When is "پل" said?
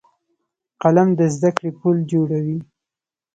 1.79-1.95